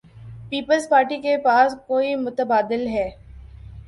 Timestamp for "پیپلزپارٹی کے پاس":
0.49-1.75